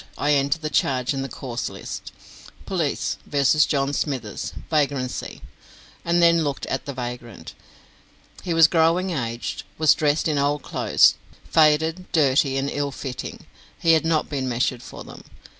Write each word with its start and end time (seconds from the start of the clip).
I 0.17 0.31
entered 0.31 0.63
the 0.63 0.71
charge 0.71 1.13
in 1.13 1.21
the 1.21 1.29
cause 1.29 1.69
list, 1.69 2.11
"Police 2.65 3.17
v. 3.27 3.43
John 3.67 3.93
Smithers, 3.93 4.51
vagrancy," 4.67 5.43
and 6.03 6.23
then 6.23 6.43
looked 6.43 6.65
at 6.65 6.85
the 6.87 6.93
vagrant. 6.95 7.53
He 8.41 8.51
was 8.55 8.67
growing 8.67 9.11
aged, 9.11 9.61
was 9.77 9.93
dressed 9.93 10.27
in 10.27 10.39
old 10.39 10.63
clothes, 10.63 11.13
faded, 11.51 12.11
dirty, 12.11 12.57
and 12.57 12.67
ill 12.67 12.89
fitting; 12.91 13.45
he 13.77 13.93
had 13.93 14.03
not 14.03 14.27
been 14.27 14.49
measured 14.49 14.81
for 14.81 15.03
them. 15.03 15.23